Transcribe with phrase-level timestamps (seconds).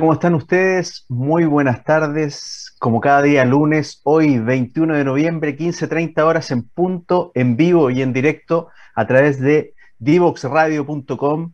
[0.00, 1.04] ¿cómo están ustedes?
[1.08, 2.74] Muy buenas tardes.
[2.78, 8.00] Como cada día lunes, hoy 21 de noviembre, 15.30 horas en punto, en vivo y
[8.00, 11.52] en directo a través de divoxradio.com,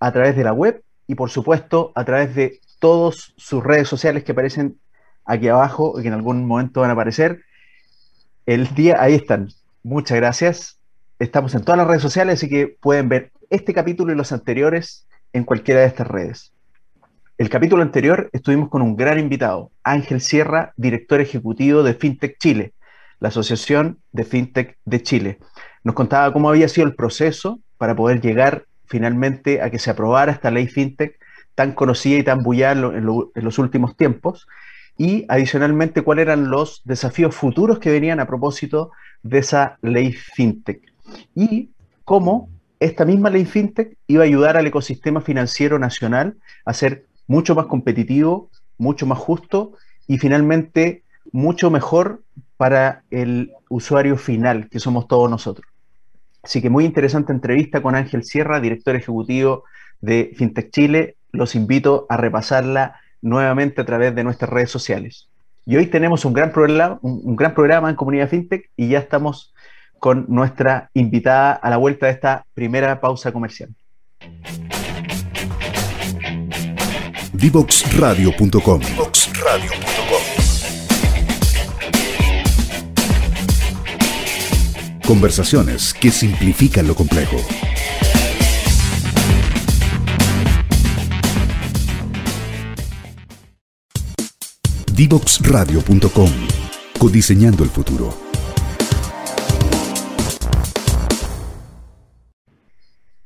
[0.00, 4.24] a través de la web y por supuesto a través de todas sus redes sociales
[4.24, 4.78] que aparecen
[5.26, 7.42] aquí abajo y que en algún momento van a aparecer.
[8.46, 9.50] El día, ahí están.
[9.82, 10.78] Muchas gracias.
[11.18, 15.06] Estamos en todas las redes sociales, así que pueden ver este capítulo y los anteriores
[15.34, 16.52] en cualquiera de estas redes.
[17.42, 22.72] El capítulo anterior estuvimos con un gran invitado, Ángel Sierra, director ejecutivo de FinTech Chile,
[23.18, 25.38] la Asociación de FinTech de Chile.
[25.82, 30.30] Nos contaba cómo había sido el proceso para poder llegar finalmente a que se aprobara
[30.30, 31.18] esta ley FinTech
[31.56, 34.46] tan conocida y tan bullada en, los últimos tiempos,
[34.96, 38.92] y adicionalmente cuáles eran los desafíos futuros que venían a propósito
[39.24, 40.80] de esa ley FinTech,
[41.34, 41.70] y
[42.04, 47.54] cómo esta misma ley FinTech iba a ayudar al ecosistema financiero nacional a ser mucho
[47.54, 49.72] más competitivo, mucho más justo
[50.06, 52.22] y finalmente mucho mejor
[52.56, 55.66] para el usuario final, que somos todos nosotros.
[56.42, 59.64] Así que muy interesante entrevista con Ángel Sierra, director ejecutivo
[60.00, 61.16] de FinTech Chile.
[61.30, 65.28] Los invito a repasarla nuevamente a través de nuestras redes sociales.
[65.64, 69.54] Y hoy tenemos un gran programa, un, gran programa en Comunidad FinTech y ya estamos
[70.00, 73.70] con nuestra invitada a la vuelta de esta primera pausa comercial.
[77.42, 78.80] Divoxradio.com.
[85.04, 87.38] Conversaciones que simplifican lo complejo.
[94.94, 96.30] Divoxradio.com.
[97.00, 98.31] Codiseñando el futuro.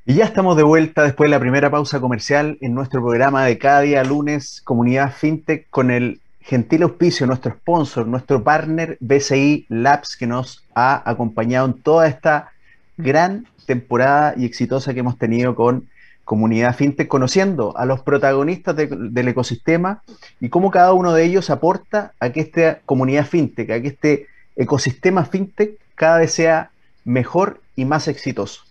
[0.09, 3.59] Y ya estamos de vuelta después de la primera pausa comercial en nuestro programa de
[3.59, 10.17] cada día lunes, Comunidad FinTech, con el gentil auspicio, nuestro sponsor, nuestro partner BCI Labs,
[10.17, 12.53] que nos ha acompañado en toda esta
[12.97, 15.89] gran temporada y exitosa que hemos tenido con
[16.25, 20.05] Comunidad FinTech, conociendo a los protagonistas del ecosistema
[20.41, 24.27] y cómo cada uno de ellos aporta a que esta comunidad FinTech, a que este
[24.55, 26.71] ecosistema FinTech cada vez sea
[27.05, 28.66] mejor y más exitoso.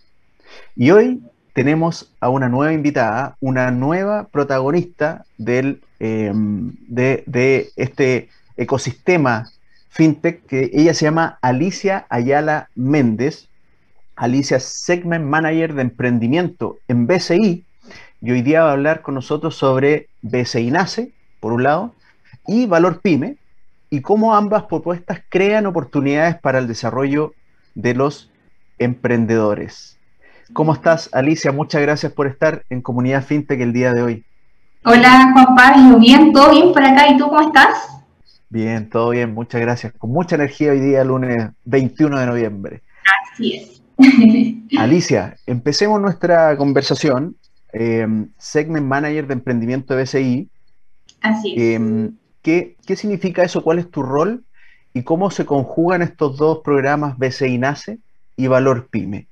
[0.74, 9.50] Y hoy tenemos a una nueva invitada, una nueva protagonista del, em, de, este ecosistema
[9.88, 13.48] fintech, que ella se llama Alicia Ayala Méndez.
[14.16, 17.64] Alicia Segment Manager de Emprendimiento en BCI.
[18.22, 21.94] Y hoy día va a hablar con nosotros sobre BCI Nace, por un lado,
[22.46, 23.36] y Valor Pyme,
[23.90, 27.34] y cómo ambas propuestas crean oportunidades para el desarrollo
[27.74, 28.30] de los
[28.78, 29.95] emprendedores.
[30.52, 31.50] ¿Cómo estás, Alicia?
[31.52, 34.24] Muchas gracias por estar en Comunidad FinTech el día de hoy.
[34.84, 35.98] Hola, Juan Pablo.
[35.98, 37.08] Bien, todo bien por acá.
[37.08, 37.88] ¿Y tú cómo estás?
[38.48, 39.34] Bien, todo bien.
[39.34, 39.92] Muchas gracias.
[39.98, 42.82] Con mucha energía hoy día, lunes 21 de noviembre.
[43.32, 43.82] Así es.
[44.78, 47.36] Alicia, empecemos nuestra conversación.
[47.72, 50.48] Em, segment Manager de Emprendimiento de BCI.
[51.22, 51.74] Así es.
[51.74, 53.62] Em, ¿qué, ¿Qué significa eso?
[53.64, 54.44] ¿Cuál es tu rol?
[54.94, 57.98] ¿Y cómo se conjugan estos dos programas BCI Nace
[58.36, 59.26] y Valor Pyme?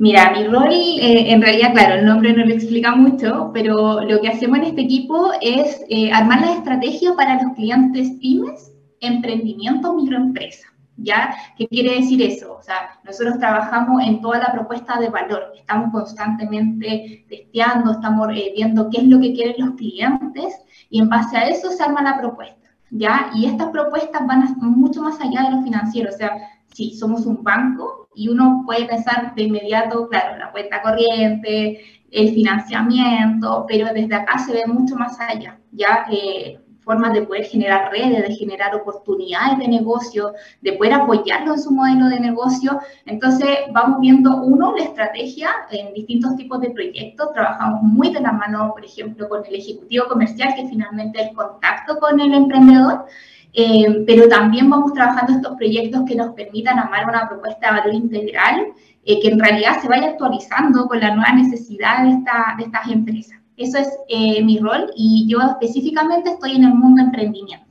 [0.00, 4.20] Mira, mi rol, eh, en realidad, claro, el nombre no lo explica mucho, pero lo
[4.20, 9.94] que hacemos en este equipo es eh, armar las estrategias para los clientes pymes, emprendimiento,
[9.94, 10.68] microempresa.
[11.00, 11.34] ¿Ya?
[11.56, 12.56] ¿Qué quiere decir eso?
[12.58, 18.52] O sea, nosotros trabajamos en toda la propuesta de valor, estamos constantemente testeando, estamos eh,
[18.54, 20.54] viendo qué es lo que quieren los clientes
[20.90, 23.30] y en base a eso se arma la propuesta, ¿ya?
[23.34, 26.32] Y estas propuestas van mucho más allá de lo financiero, o sea,
[26.74, 31.80] sí, somos un banco y uno puede pensar de inmediato, claro, la cuenta corriente,
[32.10, 37.44] el financiamiento, pero desde acá se ve mucho más allá, ya eh, formas de poder
[37.44, 40.32] generar redes, de generar oportunidades de negocio,
[40.62, 42.80] de poder apoyarlo en su modelo de negocio.
[43.06, 47.32] Entonces, vamos viendo, uno, la estrategia en distintos tipos de proyectos.
[47.34, 51.36] Trabajamos muy de la mano, por ejemplo, con el ejecutivo comercial, que finalmente es el
[51.36, 53.04] contacto con el emprendedor.
[53.52, 57.94] Eh, pero también vamos trabajando estos proyectos que nos permitan armar una propuesta de valor
[57.94, 58.66] integral
[59.04, 62.10] eh, que en realidad se vaya actualizando con la nueva necesidad de,
[62.58, 63.38] de estas empresas.
[63.56, 67.66] Eso es eh, mi rol y yo específicamente estoy en el mundo emprendimiento.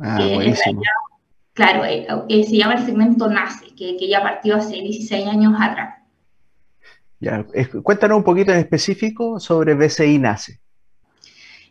[0.00, 0.80] Ah, buenísimo.
[1.52, 1.82] claro,
[2.28, 5.98] se llama el segmento NACE, que, que, ya partió hace 16 años atrás.
[7.20, 7.44] Ya,
[7.82, 10.61] cuéntanos un poquito en específico sobre BCI NACE.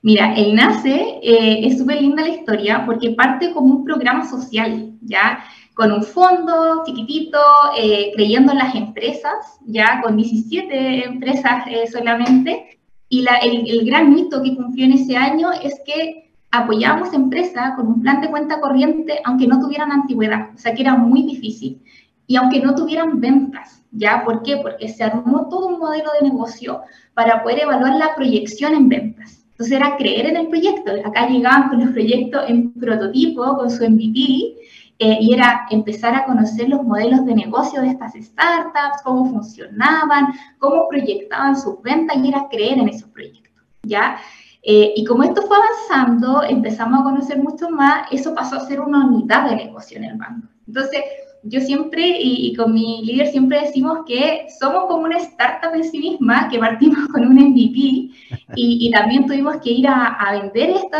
[0.03, 4.95] Mira, el NACE eh, es súper linda la historia porque parte como un programa social,
[5.01, 5.43] ¿ya?
[5.75, 7.37] Con un fondo chiquitito,
[7.77, 14.41] eh, creyendo en las empresas, ya con 17 empresas eh, solamente, Y el, gran mito
[14.41, 19.19] que cumplió en ese año es que apoyábamos empresas con un plan de cuenta corriente
[19.25, 21.81] aunque no tuvieran antigüedad, o sea que era muy difícil.
[22.27, 24.23] Y aunque no tuvieran ventas, ¿ya?
[24.25, 24.57] ¿Por qué?
[24.57, 26.81] Porque se armó todo un modelo de negocio
[27.13, 29.40] para poder evaluar la proyección en ventas.
[29.61, 30.91] Entonces era creer en el proyecto.
[31.05, 34.55] Acá llegaban con los proyectos en prototipo, con su MVP,
[34.97, 40.29] eh, y era empezar a conocer los modelos de negocio de estas startups, cómo funcionaban,
[40.57, 44.17] cómo proyectaban sus ventas, y era creer en esos proyectos, ¿ya?
[44.63, 48.79] Eh, y como esto fue avanzando, empezamos a conocer mucho más, eso pasó a ser
[48.79, 50.47] una unidad de negocio en el banco.
[50.65, 51.01] Entonces,
[51.43, 55.99] yo siempre y, con mi líder siempre decimos que somos como una startup en sí
[55.99, 58.09] misma, que partimos con un MVP
[58.55, 60.97] y, también tuvimos que ir a, vender esto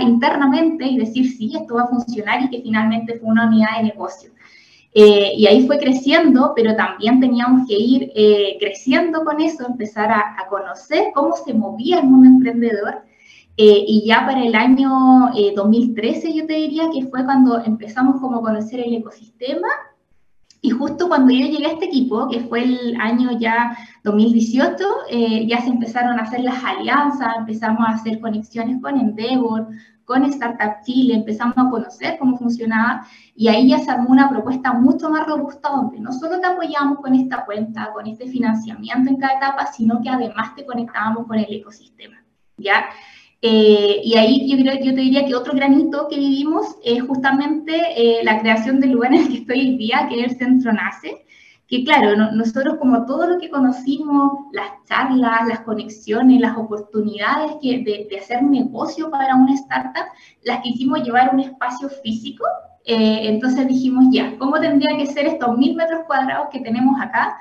[0.00, 3.84] internamente y decir, sí, esto va a funcionar y que finalmente fue una unidad de
[3.84, 4.30] negocio.
[4.96, 10.10] Eh, y ahí fue creciendo, pero también teníamos que ir eh, creciendo con eso, empezar
[10.12, 13.02] a, a, conocer cómo se movía el mundo emprendedor
[13.56, 18.20] eh, y ya para el año 2013 eh, yo te diría que fue cuando empezamos
[18.20, 19.68] como a conocer el ecosistema
[20.64, 25.46] y justo cuando yo llegué a este equipo, que fue el año ya 2018, eh,
[25.46, 29.68] ya se empezaron a hacer las alianzas, empezamos a hacer conexiones con Endeavor,
[30.06, 33.06] con Startup Chile, empezamos a conocer cómo funcionaba
[33.36, 36.98] y ahí ya se armó una propuesta mucho más robusta donde no solo te apoyamos
[37.00, 41.38] con esta cuenta, con este financiamiento en cada etapa, sino que además te conectábamos con
[41.38, 42.24] el ecosistema.
[42.56, 42.86] ¿ya?
[43.46, 48.24] Eh, y ahí yo, yo te diría que otro granito que vivimos es justamente eh,
[48.24, 51.26] la creación del lugar en el que estoy hoy día, que es el Centro NACE,
[51.68, 57.80] que claro, nosotros como todo lo que conocimos, las charlas, las conexiones, las oportunidades que,
[57.80, 60.06] de, de, hacer negocio para una startup,
[60.42, 62.46] las quisimos llevar a un espacio físico.
[62.86, 67.36] Eh, entonces dijimos, ya, ¿cómo tendría que ser estos mil metros cuadrados que tenemos acá?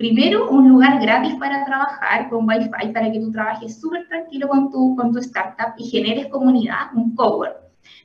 [0.00, 4.70] Primero, un lugar gratis para trabajar con Wi-Fi para que tú trabajes súper tranquilo con
[4.70, 7.54] tu, con tu startup y generes comunidad, un cowork.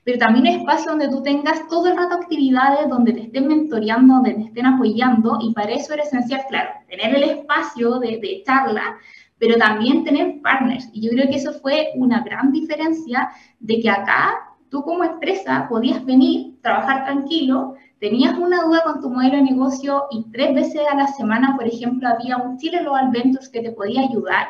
[0.04, 4.16] Pero también un espacio donde tú tengas todo el rato actividades, donde te estén mentoreando,
[4.16, 8.44] donde te estén apoyando y para eso era esencial, claro, tener el espacio de, de
[8.46, 8.98] charla,
[9.40, 10.90] pero también tener partners.
[10.92, 13.30] Y yo creo que eso fue una gran diferencia
[13.62, 14.34] de que acá
[14.68, 17.76] tú como empresa podías venir, trabajar tranquilo,
[18.10, 21.66] tenías una duda con tu modelo de negocio y tres veces a la semana, por
[21.66, 24.46] ejemplo, había un Chile Global Ventures que te podía ayudar.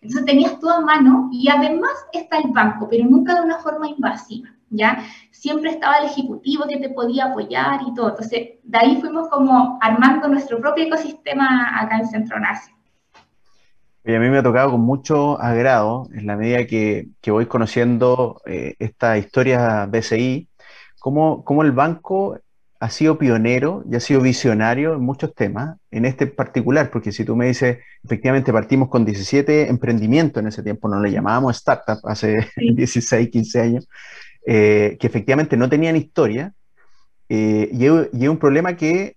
[0.00, 3.88] Entonces tenías todo a mano y además está el banco, pero nunca de una forma
[3.88, 5.02] invasiva, ¿ya?
[5.32, 8.10] Siempre estaba el ejecutivo que te podía apoyar y todo.
[8.10, 12.72] Entonces, de ahí fuimos como armando nuestro propio ecosistema acá en Centro Nace.
[14.04, 17.46] Y a mí me ha tocado con mucho agrado, en la medida que, que voy
[17.46, 20.48] conociendo eh, esta historia BCI,
[21.00, 22.38] cómo, cómo el banco
[22.80, 27.26] ha sido pionero y ha sido visionario en muchos temas, en este particular, porque si
[27.26, 31.98] tú me dices, efectivamente partimos con 17 emprendimientos en ese tiempo, no le llamábamos startup
[32.04, 33.88] hace 16, 15 años,
[34.46, 36.54] eh, que efectivamente no tenían historia,
[37.28, 39.14] eh, y, y, es un problema que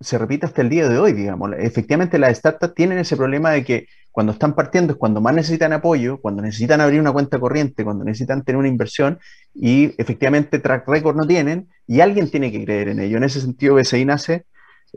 [0.00, 1.50] se repite hasta el día de hoy, digamos.
[1.58, 5.72] Efectivamente las startups tienen ese problema de que cuando están partiendo es cuando más necesitan
[5.72, 9.18] apoyo, cuando necesitan abrir una cuenta corriente, cuando necesitan tener una inversión
[9.54, 13.18] y efectivamente track record no tienen y alguien tiene que creer en ello.
[13.18, 14.46] En ese sentido, BCI nace,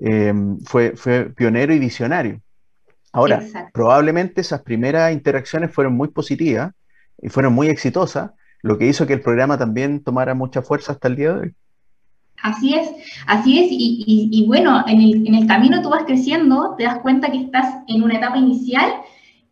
[0.01, 0.33] eh,
[0.65, 2.41] fue, fue pionero y visionario.
[3.11, 3.41] Ahora,
[3.73, 6.73] probablemente esas primeras interacciones fueron muy positivas
[7.21, 11.07] y fueron muy exitosas, lo que hizo que el programa también tomara mucha fuerza hasta
[11.07, 11.55] el día de hoy.
[12.41, 12.89] Así es,
[13.27, 17.79] así es, y, bueno, en el, camino tú vas creciendo, te das cuenta que estás
[17.87, 18.93] en una etapa inicial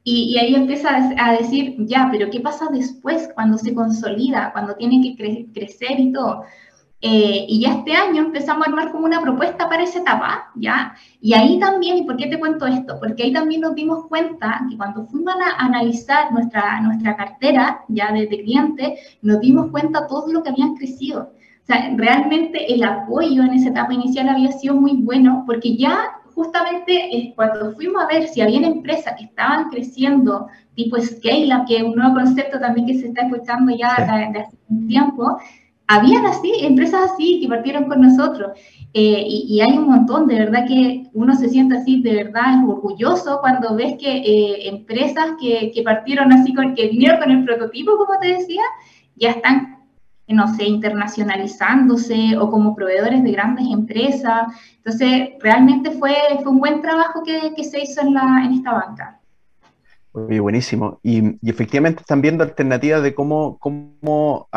[0.03, 5.01] y, ahí empiezas a decir, ya, pero ¿qué pasa después cuando se consolida, cuando tiene
[5.01, 6.43] que crecer y todo?
[6.99, 10.95] Eh, y ya este año empezamos a armar como una propuesta para esa etapa, ¿ya?
[11.21, 12.97] Y ahí también, ¿y por qué te cuento esto?
[12.99, 18.11] Porque ahí también nos dimos cuenta que cuando fuimos a analizar nuestra, nuestra cartera ya
[18.11, 21.33] de, de nos dimos cuenta todo lo que habían crecido.
[21.67, 26.21] O sea, realmente el apoyo en esa etapa inicial había sido muy bueno porque ya
[26.33, 31.77] justamente eh, cuando fuimos a ver si había empresas que estaban creciendo, tipo Scale-Up, que
[31.77, 33.95] es un nuevo concepto también que se está escuchando ya
[34.31, 35.39] de, hace un tiempo,
[35.87, 38.51] habían así, empresas así que partieron con nosotros.
[38.93, 43.39] Eh, y, hay un montón, de verdad que uno se siente así, de verdad orgulloso
[43.41, 47.97] cuando ves que eh, empresas que, que, partieron así, con, que vinieron con el prototipo,
[47.97, 48.61] como te decía,
[49.15, 49.76] ya están
[50.27, 54.47] no sé, internacionalizándose o como proveedores de grandes empresas.
[54.77, 58.73] Entonces, realmente fue, fue un buen trabajo que, que se hizo en, la, en esta
[58.73, 59.19] banca.
[60.13, 60.99] Muy buenísimo.
[61.03, 64.47] Y, y, efectivamente están viendo alternativas de cómo, cómo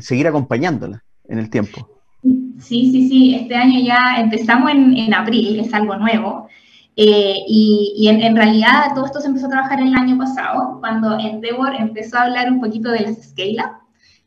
[0.00, 1.88] seguir acompañándola en el tiempo.
[2.22, 3.34] Sí, sí, sí.
[3.34, 6.48] Este año ya empezamos en, en abril, es algo nuevo.
[6.96, 11.74] y, en, en, realidad todo esto se empezó a trabajar el año pasado, cuando Endeavor
[11.74, 13.81] empezó a hablar un poquito de las scale-up.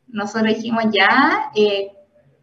[0.08, 1.50] Nosotros dijimos ya,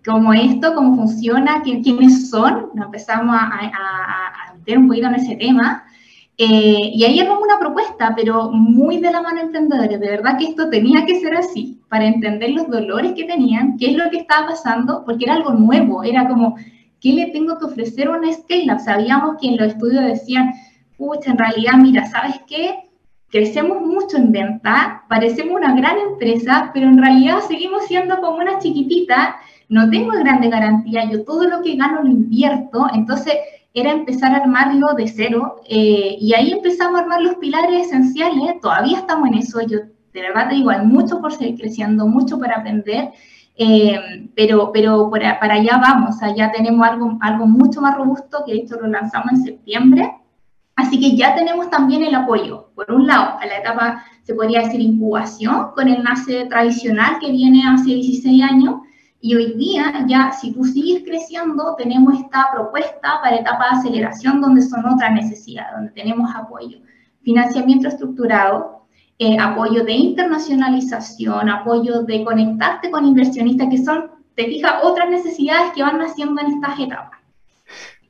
[0.05, 5.83] cómo esto, cómo funciona, quiénes son, nos empezamos a, meter un poquito en ese tema.
[6.37, 9.99] Eh, y ahí armamos una propuesta, pero muy de la mano emprendedores.
[9.99, 13.91] De verdad que esto tenía que ser así, para entender los dolores que tenían, qué
[13.91, 16.55] es lo que estaba pasando, porque era algo nuevo, era como,
[16.99, 18.79] ¿qué le tengo que ofrecer a una scale-up?
[18.79, 20.53] Sabíamos que en los estudios decían,
[20.97, 22.82] pucha, en realidad, mira, ¿sabes qué?
[23.33, 28.59] Crecemos mucho en venta, parecemos una gran empresa, pero en realidad seguimos siendo como una
[28.59, 29.37] chiquitita.
[29.69, 33.33] No tengo grande garantía, yo todo lo que gano lo invierto, entonces
[33.73, 38.61] era empezar a armarlo de cero eh, y ahí empezamos a armar los pilares esenciales,
[38.61, 39.79] todavía estamos en eso, yo
[40.13, 43.13] de verdad te digo, hay mucho por seguir creciendo, mucho por aprender,
[43.55, 48.59] eh, pero, pero para, allá vamos, allá tenemos algo, algo mucho más robusto que de
[48.59, 50.19] hecho lo lanzamos en septiembre,
[50.75, 54.61] así que ya tenemos también el apoyo, por un lado, a la etapa, se podría
[54.61, 58.75] decir, incubación, con el NACE tradicional que viene hace 16 años,
[59.25, 64.41] y hoy día ya, si tú sigues creciendo, tenemos esta propuesta para etapa de aceleración
[64.41, 66.79] donde son otras necesidades, donde tenemos apoyo,
[67.21, 68.85] financiamiento estructurado,
[69.19, 75.71] eh, apoyo de internacionalización, apoyo de conectarte con inversionistas, que son, te fijas, otras necesidades
[75.73, 77.22] que van naciendo en estas etapas.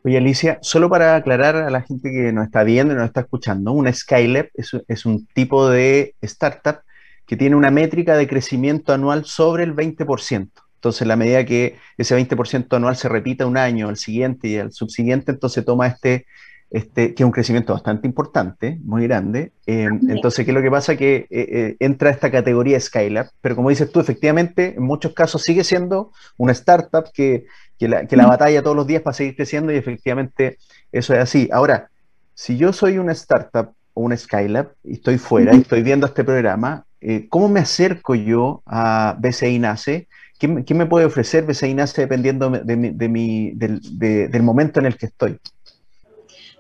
[0.06, 3.22] Oye, Alicia, solo para aclarar a la gente que nos está viendo y nos está
[3.22, 6.82] escuchando, una Skylab es, es un tipo de startup
[7.26, 10.50] que tiene una métrica de crecimiento anual sobre el 20%.
[10.76, 14.74] Entonces, la medida que ese 20% anual se repita un año, el siguiente y el
[14.74, 16.26] subsiguiente, entonces toma este,
[16.70, 19.54] este que es un crecimiento bastante importante, muy grande.
[19.66, 20.98] Eh, entonces, ¿qué es lo que pasa?
[20.98, 25.44] Que eh, eh, entra esta categoría Skylab, pero como dices tú, efectivamente, en muchos casos
[25.44, 27.46] sigue siendo una startup que,
[27.84, 30.58] que, la, que la batalla todos los días para seguir creciendo y efectivamente
[30.90, 31.50] eso es así.
[31.52, 31.90] Ahora,
[32.34, 36.24] si yo soy una startup o una Skylab y estoy fuera y estoy viendo este
[36.24, 36.86] programa,
[37.30, 40.08] ¿cómo me acerco yo a BCI NACE?
[40.40, 45.38] ¿Qué, me puede ofrecer BCI dependiendo de mi, del, momento en el que estoy?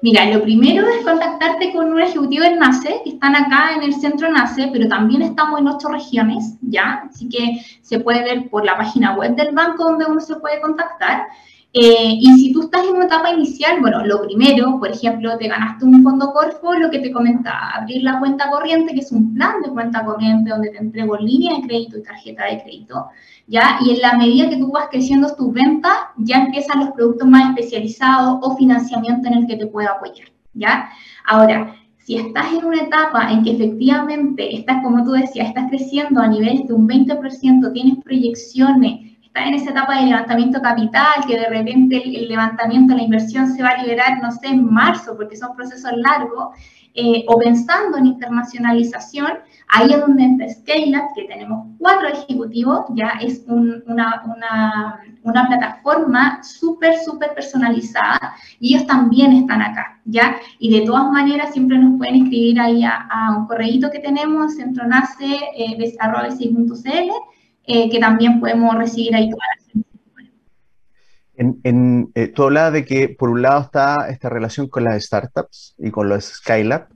[0.03, 3.93] Mira, lo primero es contactarte con un ejecutivo del NACE, que están acá en el
[3.93, 7.05] centro NACE, pero también estamos en ocho regiones, ¿ya?
[7.09, 10.59] Así que se puede ver por la página web del banco donde uno se puede
[10.59, 11.27] contactar.
[11.71, 15.47] Eh, y si tú estás en una etapa inicial, bueno, lo primero, por ejemplo, te
[15.47, 19.33] ganaste un fondo Corfo, lo que te comentaba, abrir la cuenta corriente, que es un
[19.33, 23.07] plan de cuenta corriente donde te entrego línea de crédito y tarjeta de crédito,
[23.47, 23.77] ¿ya?
[23.85, 27.49] Y en la medida que tú vas creciendo tus ventas, ya empiezan los productos más
[27.49, 30.89] especializados o financiamiento en el que te puedo apoyar, ¿ya?
[31.25, 36.19] Ahora, si estás en una etapa en que efectivamente estás, como tú decías, estás creciendo
[36.19, 41.39] a nivel de un 20%, tienes proyecciones, está en esa etapa de levantamiento capital, que
[41.39, 45.35] de repente el, levantamiento, la inversión se va a liberar, no sé, en marzo, porque
[45.35, 46.49] son procesos largos,
[46.93, 53.13] eh, o pensando en internacionalización, ahí es donde entra Scale que tenemos cuatro ejecutivos, ya
[53.19, 60.35] es una, una, una, plataforma súper, súper personalizada, y ellos también están acá, ¿ya?
[60.59, 65.25] Y de todas maneras siempre nos pueden escribir ahí a, un correíto que tenemos, centronace,
[65.57, 65.75] eh,
[67.65, 69.83] eh, que también podemos recibir ahí todas las
[71.35, 75.03] en, en, eh, tú hablabas de que por un lado está esta relación con las
[75.03, 76.89] startups y con los Skylab,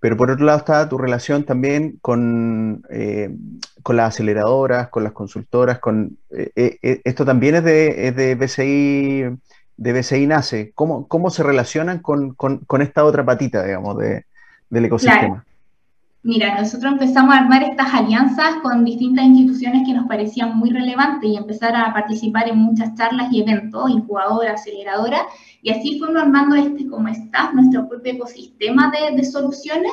[0.00, 3.34] pero por otro lado está tu relación también con, eh,
[3.82, 9.38] con las aceleradoras, con las consultoras, con esto también es de, de BCI,
[9.76, 10.72] de BCI NACE.
[10.74, 14.26] ¿Cómo, cómo se relacionan con, con, con, esta otra patita, digamos, de,
[14.68, 15.44] del ecosistema?
[16.22, 21.30] Mira, nosotros empezamos a armar estas alianzas con distintas instituciones que nos parecían muy relevantes
[21.30, 25.22] y empezar a participar en muchas charlas y eventos, incubadoras, aceleradoras,
[25.62, 29.92] y así fuimos armando este como está, nuestro propio ecosistema de, de soluciones,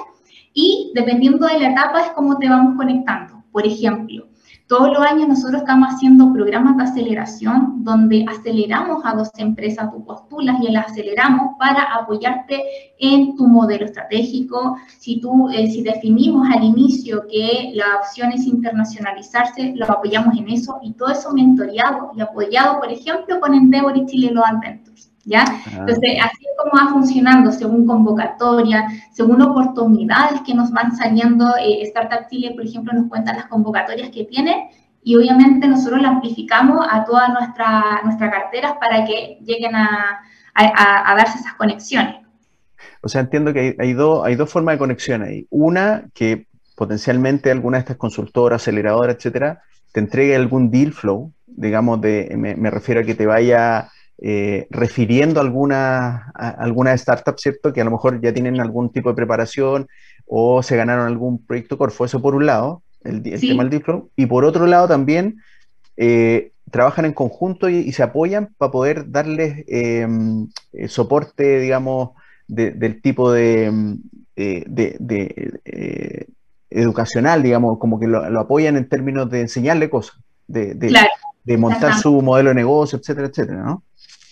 [0.54, 3.46] y dependiendo de la etapa es cómo te vamos conectando.
[3.54, 4.27] Por ejemplo,
[4.68, 10.04] todos los años nosotros estamos haciendo programas de aceleración donde aceleramos a dos empresas, tú
[10.04, 12.62] postulas y las aceleramos para apoyarte
[13.00, 14.78] en tu modelo estratégico.
[15.00, 20.50] Si, tú, eh, si definimos al inicio que la opción es internacionalizarse, lo apoyamos en
[20.50, 24.87] eso y todo eso mentoreado y apoyado, por ejemplo, con Endeavor y Chile Lo Adventures.
[25.28, 25.44] ¿Ya?
[25.66, 31.54] Entonces, así es como va funcionando, según convocatoria, según oportunidades que nos van saliendo.
[31.58, 34.70] Eh, Startup Chile, por ejemplo, nos cuenta las convocatorias que tiene
[35.04, 40.22] y obviamente nosotros las amplificamos a todas nuestras nuestra carteras para que lleguen a,
[40.54, 42.16] a, darse esas conexiones.
[43.02, 45.46] O sea, entiendo que hay, hay, hay dos formas de conexión ahí.
[45.50, 52.00] Una, que potencialmente alguna de estas consultoras, aceleradoras, etcétera, te entregue algún deal flow, digamos,
[52.00, 57.72] de, me, me refiero a que te vaya eh, refiriendo a algunas alguna startups, ¿cierto?
[57.72, 59.88] Que a lo mejor ya tienen algún tipo de preparación
[60.26, 62.04] o se ganaron algún proyecto Corfo.
[62.06, 64.06] Eso por un lado, el, tema del diploma.
[64.16, 65.38] Y por otro lado también
[65.98, 72.10] eh, trabajan en conjunto y, se apoyan para poder darles em, eh, soporte, digamos,
[72.48, 73.98] del tipo de,
[74.36, 76.28] de,
[76.72, 80.98] educacional, digamos, como que lo, apoyan en términos de enseñarle cosas, de, de
[81.56, 83.84] montar su modelo de negocio, etcétera, etcétera, ¿no?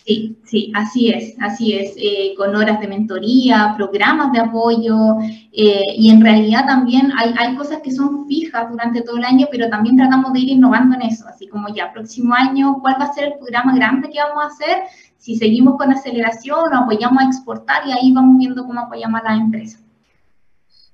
[0.05, 5.17] Sí, sí, así es, así es, eh, con horas de mentoría, programas de apoyo
[5.51, 9.47] eh, y en realidad también hay, hay, cosas que son fijas durante todo el año,
[9.49, 13.05] pero también tratamos de ir innovando en eso, así como ya próximo año, ¿cuál va
[13.05, 14.83] a ser el programa grande que vamos a hacer?
[15.17, 19.31] Si seguimos con aceleración o apoyamos a exportar y ahí vamos viendo cómo apoyamos a
[19.31, 19.83] las empresas.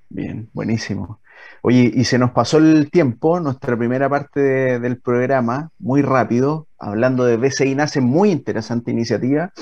[0.08, 1.18] Bien, buenísimo.
[1.64, 7.24] Oye, y se nos pasó el tiempo, nuestra primera parte del programa, muy rápido, hablando
[7.24, 9.52] de BCI Nace, muy interesante iniciativa,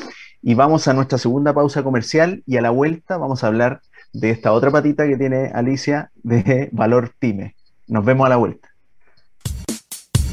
[0.40, 3.82] y vamos a nuestra segunda pausa comercial y a la vuelta vamos a hablar
[4.14, 7.54] de esta otra patita que tiene Alicia de Valor Pyme.
[7.86, 8.68] Nos vemos a la vuelta.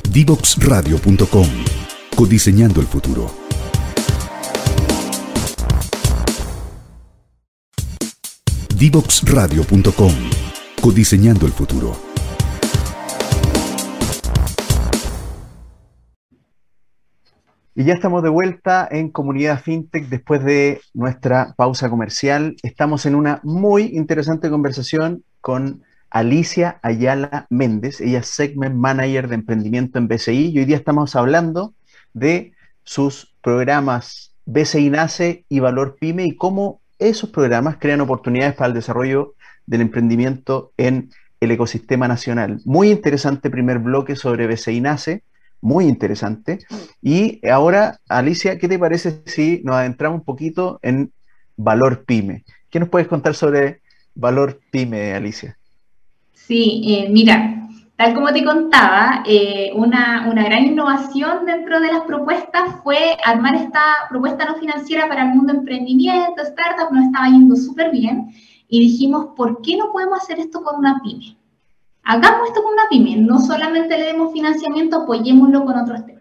[0.09, 1.47] Divoxradio.com
[2.15, 3.29] Codiseñando el futuro.
[8.73, 10.46] Divoxradio.com
[10.87, 11.97] Codiseñando el futuro.
[17.75, 22.55] Y ya estamos de vuelta en Comunidad FinTech después de nuestra pausa comercial.
[22.63, 27.99] Estamos en una muy interesante conversación con Alicia Ayala Méndez.
[27.99, 31.73] Ella es Segment Manager de Emprendimiento en BCI y hoy día estamos hablando
[32.13, 38.69] de sus programas BCI Nace y Valor Pyme y cómo esos programas crean oportunidades para
[38.69, 39.35] el desarrollo
[39.67, 42.59] del emprendimiento en el ecosistema nacional.
[42.65, 45.23] Muy interesante primer bloque sobre BCI Nace,
[45.61, 46.59] muy interesante.
[47.01, 51.11] Y ahora, Alicia, ¿qué te parece si nos adentramos un poquito en
[51.55, 52.43] Valor Pyme?
[52.69, 53.81] ¿Qué nos puedes contar sobre
[54.15, 55.57] Valor Pyme, Alicia?
[56.33, 62.01] Sí, eh, mira, tal como te contaba, eh, una, una, gran innovación dentro de las
[62.03, 67.55] propuestas fue armar esta propuesta no financiera para el mundo emprendimiento, startup, nos estaba yendo
[67.55, 68.31] súper bien
[68.67, 71.37] y dijimos, ¿por qué no podemos hacer esto con una pyme?
[72.03, 76.17] Hagamos esto con una pyme, no solamente le demos financiamiento, apoyémoslo con otros temas.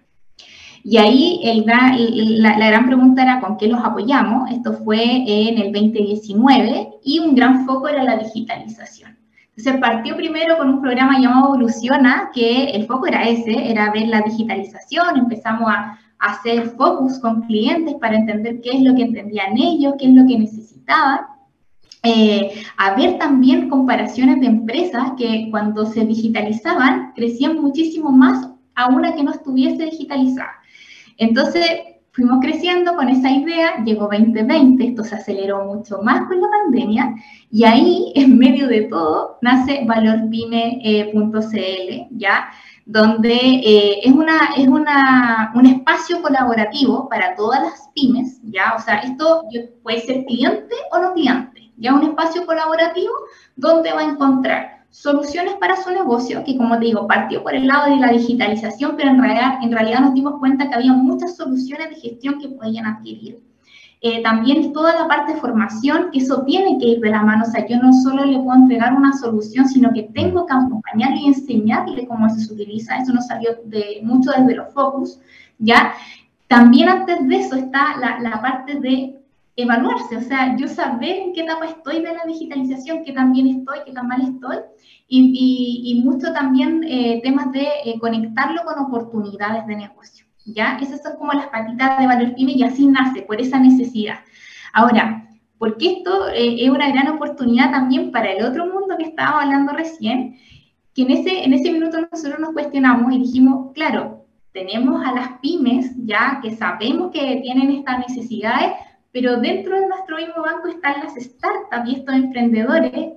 [0.88, 4.48] Y ahí el la, la, gran pregunta era con qué los apoyamos.
[4.52, 9.18] Esto fue en el 2019 y un gran foco era la digitalización.
[9.56, 14.06] Entonces partió primero con un programa llamado Evoluciona, que el foco era ese, era ver
[14.06, 15.16] la digitalización.
[15.16, 19.94] Empezamos a, a hacer focus con clientes para entender qué es lo que entendían ellos,
[19.98, 21.35] qué es lo que necesitaban.
[22.08, 28.86] Eh, a ver también comparaciones de empresas que cuando se digitalizaban crecían muchísimo más a
[28.86, 30.52] una que no estuviese digitalizada.
[31.16, 31.64] Entonces
[32.12, 37.12] fuimos creciendo con esa idea, llegó 2020, esto se aceleró mucho más con la pandemia
[37.50, 42.50] y ahí, en medio de todo, nace valorpyme.cl, ¿ya?
[42.84, 48.74] donde eh, es, una, es una, un espacio colaborativo para todas las pymes, ¿ya?
[48.76, 49.42] O sea, esto
[49.82, 53.12] puede ser cliente o no cliente ya un espacio colaborativo
[53.56, 57.66] donde va a encontrar soluciones para su negocio, que como te digo, partió por el
[57.66, 61.36] lado de la digitalización, pero en realidad, en realidad nos dimos cuenta que había muchas
[61.36, 63.38] soluciones de gestión que podían adquirir.
[64.00, 67.44] Eh, también toda la parte de formación, que eso tiene que ir de la mano,
[67.46, 71.20] o sea, yo no solo le puedo entregar una solución, sino que tengo que acompañarle
[71.20, 75.18] y enseñarle cómo se utiliza, eso nos salió de, mucho desde los focus,
[75.58, 75.92] ¿ya?
[76.46, 79.15] También antes de eso está la, la parte de
[79.56, 83.46] evaluarse, o sea, yo saber en qué etapa estoy de la digitalización, qué tan bien
[83.46, 84.58] estoy, qué tan mal estoy,
[85.08, 90.78] y, y, mucho también eh, temas de eh, conectarlo con oportunidades de negocio, ¿ya?
[90.82, 94.18] Esas son como las patitas de Valor Pyme y así nace, por esa necesidad.
[94.72, 99.42] Ahora, porque esto eh, es una gran oportunidad también para el otro mundo que estaba
[99.42, 100.36] hablando recién,
[100.92, 105.38] que en ese, en ese minuto nosotros nos cuestionamos y dijimos, claro, tenemos a las
[105.40, 108.72] pymes ya que sabemos que tienen estas necesidades,
[109.16, 113.14] pero dentro de nuestro mismo banco están las startups y estos emprendedores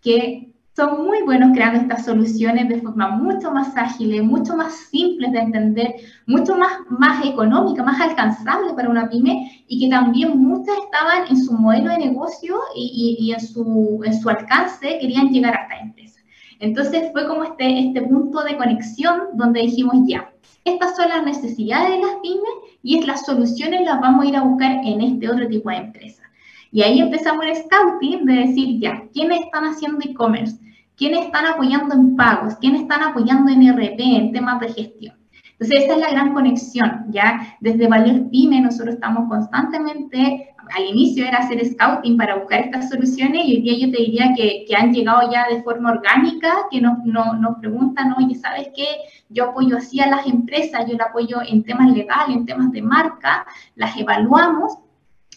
[0.00, 5.30] que son muy buenos creando estas soluciones de forma mucho más ágil, mucho más simples
[5.30, 5.94] de entender,
[6.26, 11.36] mucho más, más económica, más alcanzable para una pyme y que también muchas estaban en
[11.36, 15.80] su modelo de negocio y, y, en, su, en su alcance querían llegar a esta
[15.80, 16.20] empresa.
[16.60, 20.31] Entonces fue como este, este punto de conexión donde dijimos ya,
[20.64, 24.36] estas son las necesidades de las pymes y es las soluciones las vamos a ir
[24.36, 26.22] a buscar en este otro tipo de empresa.
[26.70, 30.58] Y ahí empezamos el scouting de decir ya, ¿quiénes están haciendo e-commerce?
[30.96, 32.54] ¿Quiénes están apoyando en pagos?
[32.56, 35.14] ¿Quiénes están apoyando en RP, en temas de gestión?
[35.52, 37.56] Entonces, esa es la gran conexión, ¿ya?
[37.60, 43.44] Desde Valor Pyme nosotros estamos constantemente, al inicio era hacer scouting para buscar estas soluciones
[43.46, 46.98] y hoy día yo te diría que, han llegado ya de forma orgánica, que nos,
[47.04, 48.86] no, nos preguntan, oye, ¿sabes qué?
[49.28, 52.82] Yo apoyo así a las empresas, yo la apoyo en temas legales, en temas de
[52.82, 54.78] marca, las evaluamos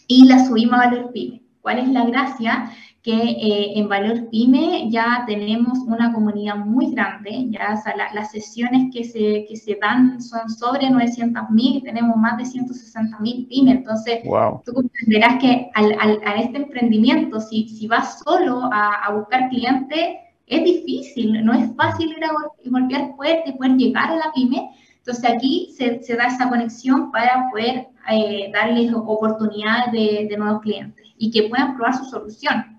[0.07, 1.41] y las subimos a Valor Pyme.
[1.61, 2.71] ¿Cuál es la gracia?
[3.05, 7.79] Que eh, en Valor Pyme ya tenemos una comunidad muy grande, ya
[8.15, 13.75] las sesiones que se, que se dan son sobre 900.000 tenemos más de 160.000 pymes,
[13.75, 14.23] entonces
[14.65, 19.49] tú comprenderás que al, al, a este emprendimiento, si, si vas solo a, a, buscar
[19.49, 20.15] clientes,
[20.47, 22.31] es difícil, no es fácil ir a
[22.71, 27.11] golpear puertas y poder llegar a la pyme, entonces aquí se, se da esa conexión
[27.11, 32.74] para poder eh, darles oportunidades de, de nuevos clientes y que puedan probar su solución.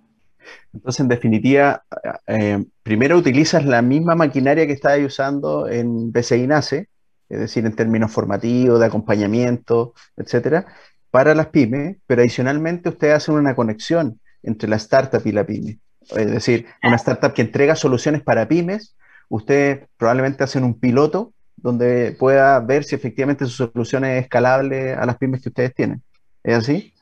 [0.73, 1.85] Entonces, en definitiva,
[2.27, 6.89] eh, primero utilizas la misma maquinaria que estabas usando en BCI NACE,
[7.29, 10.67] es decir, en términos formativos, de acompañamiento, etcétera,
[11.11, 15.79] para las pymes, pero adicionalmente ustedes hacen una conexión entre la startup y la pyme.
[16.11, 18.97] Es decir, una startup que entrega soluciones para pymes,
[19.29, 25.05] ustedes probablemente hacen un piloto donde pueda ver si efectivamente su solución es escalable a
[25.07, 26.03] las pymes que ustedes tienen.
[26.45, 26.93] ¿Es así?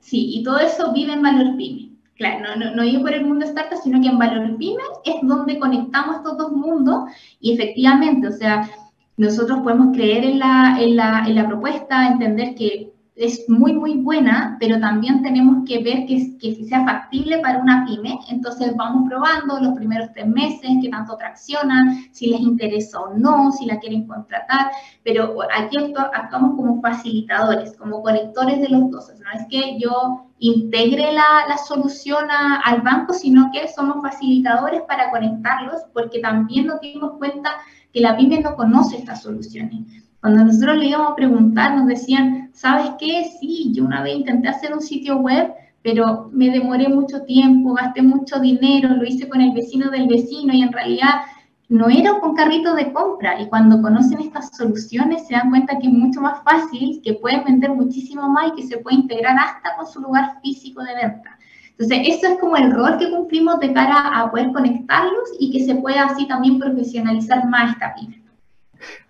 [0.00, 1.93] Sí, y todo eso vive en Valor Pyme.
[2.16, 5.58] Claro, no, no, no por el mundo startup, sino que en Valor Pyme es donde
[5.58, 8.70] conectamos estos dos mundos y efectivamente, o sea,
[9.16, 13.98] nosotros podemos creer en la, en la, en la propuesta, entender que es muy, muy
[13.98, 18.18] buena, pero también tenemos que ver que, que sea factible para una pyme.
[18.28, 23.52] Entonces vamos probando los primeros tres meses, qué tanto traccionan, si les interesa o no,
[23.52, 24.72] si la quieren contratar,
[25.04, 25.76] pero aquí
[26.12, 29.08] actuamos como facilitadores, como conectores de los dos.
[29.20, 35.12] No es que yo integre la, la solución al banco, sino que somos facilitadores para
[35.12, 37.50] conectarlos, porque también nos dimos cuenta
[37.92, 39.84] que la pyme no conoce estas soluciones.
[40.20, 43.24] Cuando nosotros le íbamos a preguntar, nos decían, ¿sabes qué?
[43.38, 48.00] Sí, yo una vez intenté hacer un sitio web, pero me demoré mucho tiempo, gasté
[48.00, 51.22] mucho dinero, lo hice con el vecino del vecino y en realidad
[51.68, 53.40] no era con carrito de compra.
[53.40, 57.44] Y cuando conocen estas soluciones se dan cuenta que es mucho más fácil, que pueden
[57.44, 61.38] vender muchísimo más y que se puede integrar hasta con su lugar físico de venta.
[61.76, 65.64] Entonces, eso es como el rol que cumplimos de cara a poder conectarlos y que
[65.64, 68.23] se pueda así también profesionalizar más esta pyme.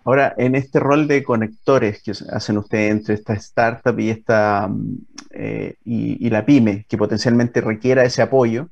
[0.05, 4.97] Ahora, en este rol de conectores que hacen ustedes entre esta startup y, esta, mm,
[5.31, 8.69] eh, y, la pyme, que potencialmente requiera ese apoyo,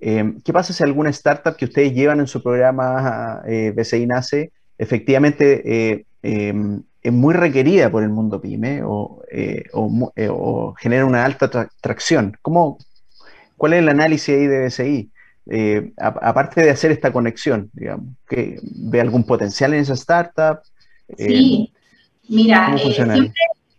[0.00, 4.52] eh, ¿qué pasa si alguna startup que ustedes llevan en su programa eh, BCI NACE
[4.78, 9.22] efectivamente eh, em, es muy requerida por el mundo pyme o,
[10.80, 12.38] genera una alta tracción?
[12.40, 12.78] ¿Cómo,
[13.58, 15.10] ¿Cuál es el análisis ahí de BCI?
[15.98, 20.60] Aparte de hacer esta conexión, digamos, que ve algún potencial en esa startup.
[21.16, 21.72] Eh, sí,
[22.28, 23.32] mira, eh, siempre,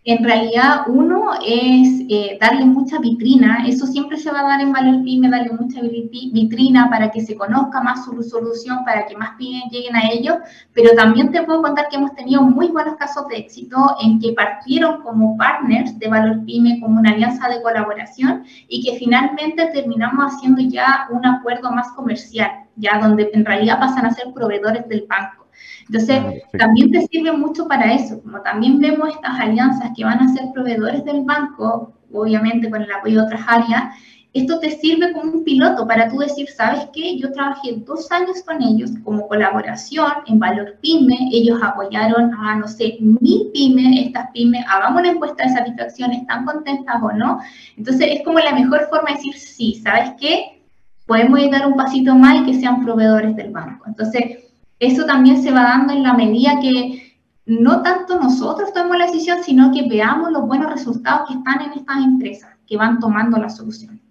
[0.03, 1.99] en realidad uno es
[2.39, 6.89] darle mucha vitrina, eso siempre se va a dar en Valor Pyme, darle mucha vitrina
[6.89, 10.39] para que se conozca más su solución, para que más pymes lleguen a ello,
[10.73, 14.33] pero también te puedo contar que hemos tenido muy buenos casos de éxito en que
[14.33, 20.33] partieron como partners de Valor Pyme, como una alianza de colaboración y que finalmente terminamos
[20.33, 25.05] haciendo ya un acuerdo más comercial, ya donde en realidad pasan a ser proveedores del
[25.07, 25.40] banco.
[25.87, 30.19] Entonces, ah, también te sirve mucho para eso, como también vemos estas alianzas que van
[30.19, 33.93] a ser proveedores del banco, obviamente con el apoyo de otras áreas,
[34.33, 37.17] esto te sirve como un piloto para tú decir, ¿sabes qué?
[37.17, 42.67] Yo trabajé dos años con ellos como colaboración en Valor Pyme, ellos apoyaron a, no
[42.67, 47.41] sé, mil pymes, estas pymes, hagamos una encuesta de satisfacción, ¿están contentas o no?
[47.75, 50.61] Entonces, es como la mejor forma de decir, sí, ¿sabes qué?
[51.05, 53.83] Podemos dar un pasito más y que sean proveedores del banco.
[53.85, 54.50] Entonces,
[54.81, 59.43] eso también se va dando en la medida que no tanto nosotros tomemos la decisión,
[59.43, 63.49] sino que veamos los buenos resultados que están en estas empresas, que van tomando la
[63.49, 64.01] solución.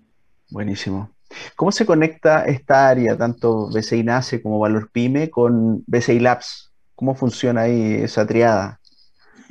[0.48, 1.10] Buenísimo.
[1.56, 6.72] ¿Cómo se conecta esta área, tanto BCI NACE como Valor Pyme, con BCI Labs?
[6.94, 8.79] ¿Cómo funciona ahí esa triada?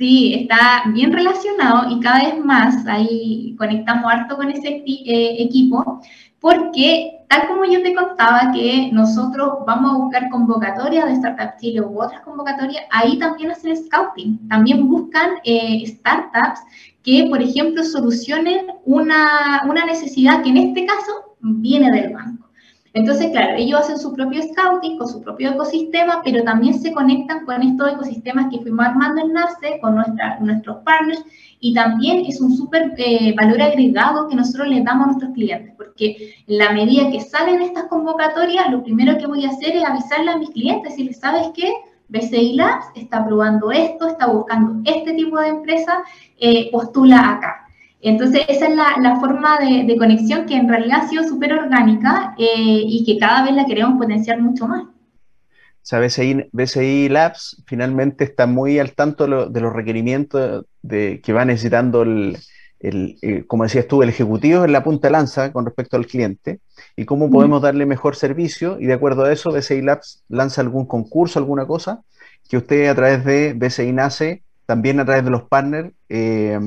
[0.00, 6.00] Sí, está bien relacionado y cada vez más ahí conectamos harto con ese eh, equipo,
[6.40, 11.82] porque tal como yo te contaba que nosotros vamos a buscar convocatorias de Startup Chile
[11.82, 16.60] u otras convocatorias, ahí también hacen scouting, también buscan eh, startups
[17.02, 22.49] que, por ejemplo, solucionen una, una necesidad que en este caso viene del banco.
[22.92, 27.44] Entonces, claro, ellos hacen su propio scouting con su propio ecosistema, pero también se conectan
[27.44, 31.22] con estos ecosistemas que fuimos armando en NACE, con nuestra, nuestros partners,
[31.60, 35.72] y también es un súper eh, valor agregado que nosotros les damos a nuestros clientes,
[35.76, 39.84] porque en la medida que salen estas convocatorias, lo primero que voy a hacer es
[39.84, 41.72] avisarle a mis clientes, les sabes qué,
[42.08, 46.02] BCI Labs está probando esto, está buscando este tipo de empresa,
[46.38, 47.69] eh, postula acá.
[48.02, 52.82] Entonces, esa es la, forma de, conexión que en realidad ha sido súper orgánica eh,
[52.86, 54.84] y que cada vez la queremos potenciar mucho más.
[54.84, 61.44] O sea, BCI, Labs finalmente está muy al tanto de, los requerimientos de, que va
[61.44, 62.38] necesitando el,
[62.80, 66.60] eh, como decías tú, el ejecutivo en la punta lanza con respecto al cliente
[66.96, 70.86] y cómo podemos darle mejor servicio y de acuerdo a eso BCI Labs lanza algún
[70.86, 72.02] concurso, alguna cosa
[72.48, 76.58] que usted a través de BCI NACE, también a través de los partners, eh,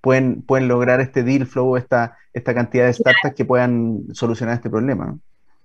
[0.00, 4.70] pueden, pueden lograr este deal flow, esta, esta cantidad de startups que puedan solucionar este
[4.70, 5.18] problema.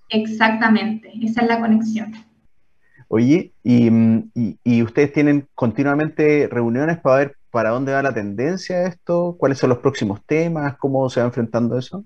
[0.09, 2.13] Exactamente, esa es la conexión.
[3.07, 3.89] Oye, y,
[4.63, 9.59] y, ustedes tienen continuamente reuniones para ver para dónde va la tendencia de esto, cuáles
[9.59, 12.03] son los próximos temas, cómo se va enfrentando eso.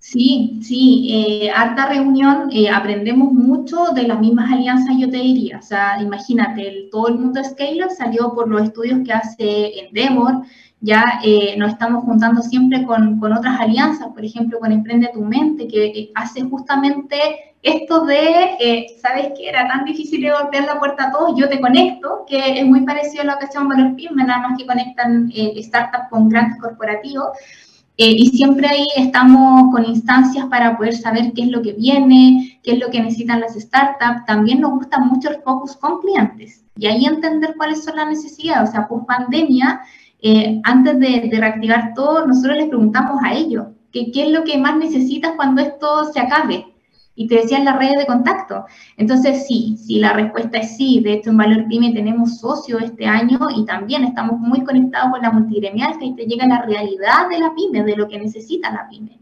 [0.00, 5.58] Sí, sí, eh, harta reunión, eh, aprendemos mucho de las mismas alianzas, yo te diría.
[5.58, 10.42] O sea, imagínate, todo el mundo Scale salió por los estudios que hace Endeavor,
[10.80, 15.22] ya eh, nos estamos juntando siempre con, con, otras alianzas, por ejemplo, con Emprende tu
[15.22, 17.16] Mente, que eh, hace justamente
[17.62, 19.50] esto de, eh, ¿sabes qué?
[19.50, 22.80] Era tan difícil de golpear la puerta a todos, yo te conecto, que es muy
[22.82, 27.28] parecido a lo que hacemos Valor Pyme, nada más que conectan startups con grandes corporativos.
[27.96, 32.72] y siempre ahí estamos con instancias para poder saber qué es lo que viene, qué
[32.72, 34.24] es lo que necesitan las startups.
[34.24, 38.70] También nos gusta mucho el focus con clientes y ahí entender cuáles son las necesidades.
[38.70, 39.82] O sea, post pandemia,
[40.22, 44.76] eh, antes de, reactivar todo, nosotros les preguntamos a ellos qué es lo que más
[44.76, 46.66] necesitas cuando esto se acabe.
[47.16, 48.64] Y te decían las redes de contacto.
[48.96, 51.00] Entonces, sí, sí, la respuesta es sí.
[51.00, 55.20] De hecho, en Valor Pyme tenemos socios este año y también estamos muy conectados con
[55.20, 58.70] la multigremial, que ahí te llega la realidad de la pyme, de lo que necesita
[58.70, 59.19] la pyme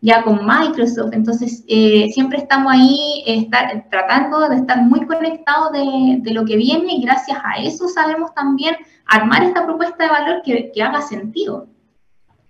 [0.00, 1.12] ya con Microsoft.
[1.12, 6.94] Entonces, eh, siempre estamos ahí estar, tratando de estar muy conectados de, lo que viene
[6.94, 11.66] y gracias a eso sabemos también armar esta propuesta de valor que, haga sentido.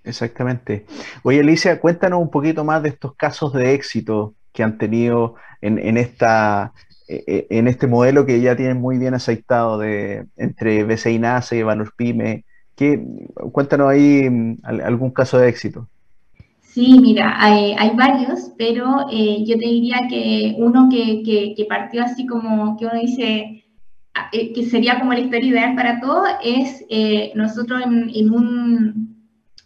[0.05, 0.87] Exactamente.
[1.23, 5.79] Oye, Alicia, cuéntanos un poquito más de estos casos de éxito que han tenido en,
[5.79, 6.73] en esta,
[7.09, 11.57] e, e, en este modelo que ya tienen muy bien aceitado de, entre BCI NACE
[11.57, 12.45] y Valor Pyme.
[12.77, 13.03] Que,
[13.53, 15.89] cuéntanos ahí mm, algún caso de éxito.
[16.73, 21.23] Sí, mira, hay, varios, pero eh, yo te diría que uno que,
[21.57, 23.65] que, partió así como que uno dice
[24.15, 29.11] ah, eh, que sería como la historia ideal para todo es eh, nosotros en, un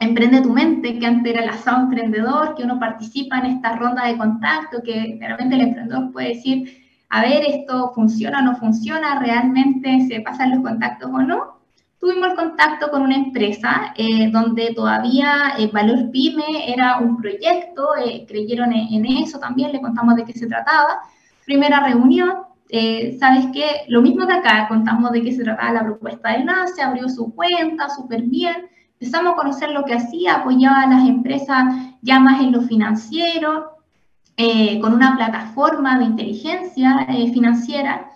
[0.00, 4.06] Emprende tu mente, que antes era el asado emprendedor, que uno participa en esta ronda
[4.06, 6.68] de contacto, que realmente el emprendedor puede decir,
[7.10, 11.63] a ver, esto funciona o no funciona, realmente se pasan los contactos o no
[12.04, 18.26] tuvimos contacto con una empresa eh, donde todavía el Valor Pyme era un proyecto, eh,
[18.28, 20.98] creyeron en, eso también, le contamos de qué se trataba.
[21.46, 23.86] Primera reunión, eh, ¿sabes qué?
[23.88, 27.34] Lo mismo de acá, contamos de qué se trataba la propuesta del NACE, abrió su
[27.34, 28.68] cuenta súper bien,
[29.00, 31.64] empezamos a conocer lo que hacía, apoyaba a las empresas
[32.02, 33.70] ya más en lo financiero,
[34.82, 38.13] con una plataforma de inteligencia financiera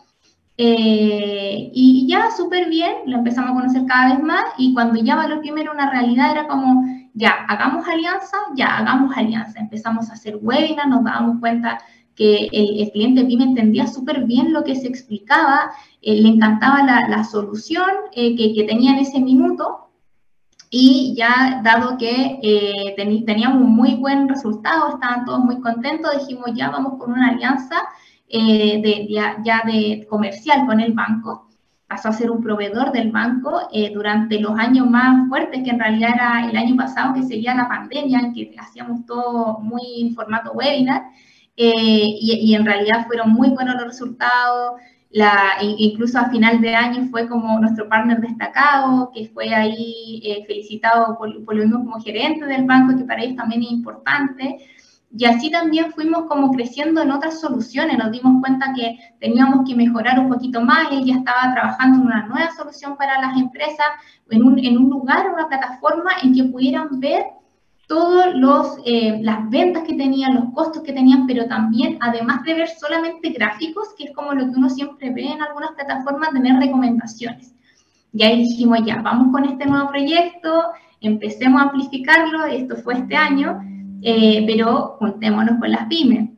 [0.61, 5.15] eh, y ya súper bien, lo empezamos a conocer cada vez más y cuando ya
[5.15, 6.83] Valor Primero una realidad era como,
[7.15, 9.61] ya, hagamos alianza, ya, hagamos alianza.
[9.61, 11.79] Empezamos a hacer webinars, nos dábamos cuenta
[12.17, 15.71] que el, cliente PYME entendía súper bien lo que se explicaba,
[16.03, 19.91] eh, le encantaba la, solución eh, que, tenía en ese minuto
[20.71, 22.95] y ya dado que
[23.27, 27.77] teníamos un muy buen resultado, estaban todos muy contentos, dijimos ya vamos con una alianza
[28.31, 31.49] eh, de, ya, de comercial con el banco,
[31.87, 35.79] pasó a ser un proveedor del banco eh, durante los años más fuertes, que en
[35.79, 40.15] realidad era el año pasado que seguía la pandemia, en que hacíamos todo muy en
[40.15, 41.05] formato webinar,
[41.57, 44.81] eh, y, en realidad fueron muy buenos los resultados.
[45.11, 51.17] La, incluso a final de año fue como nuestro partner destacado, que fue ahí felicitado
[51.17, 54.59] por, por, lo mismo como gerente del banco, que para ellos también es importante.
[55.11, 59.75] Y así también fuimos como creciendo en otras soluciones, nos dimos cuenta que teníamos que
[59.75, 63.87] mejorar un poquito más, él ya estaba trabajando en una nueva solución para las empresas,
[64.29, 67.25] en un, en un lugar, una plataforma en que pudieran ver
[67.89, 72.69] todas eh, las ventas que tenían, los costos que tenían, pero también, además de ver
[72.69, 77.55] solamente gráficos, que es como lo que uno siempre ve en algunas plataformas, tener recomendaciones.
[78.13, 80.65] Y ahí dijimos, ya, vamos con este nuevo proyecto,
[81.01, 83.59] empecemos a amplificarlo, esto fue este año,
[84.03, 86.31] eh, pero juntémonos con las pymes.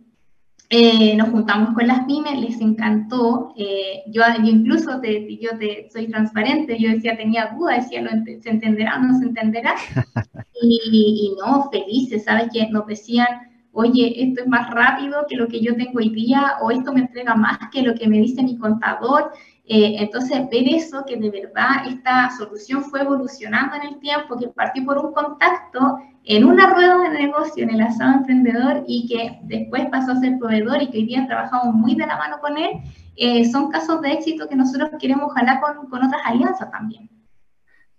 [0.73, 3.53] Eh, nos juntamos con las pymes, les encantó.
[3.57, 8.09] Eh, yo, incluso te, yo te, soy transparente, yo decía, tenía duda, decía,
[8.41, 9.75] ¿se entenderá o no se entenderá?
[10.63, 12.49] Y, no, felices, ¿sabes?
[12.53, 13.27] Que nos decían,
[13.73, 17.01] oye, esto es más rápido que lo que yo tengo hoy día, o esto me
[17.01, 19.33] entrega más que lo que me dice mi contador.
[19.73, 24.49] Eh, entonces, ver eso, que de verdad esta solución fue evolucionando en el tiempo, que
[24.49, 29.39] partió por un contacto en una rueda de negocio en el asado emprendedor y que
[29.45, 32.59] después pasó a ser proveedor y que hoy día trabajamos muy de la mano con
[32.59, 32.81] él,
[33.15, 37.09] eh, son casos de éxito que nosotros queremos ojalá con, con otras alianzas también.